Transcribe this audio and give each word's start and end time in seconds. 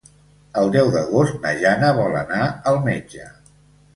El 0.61 0.71
deu 0.75 0.87
d'agost 0.95 1.35
na 1.43 1.51
Jana 1.59 1.91
vol 1.99 2.17
anar 2.23 2.47
al 2.73 2.79
metge. 2.89 3.29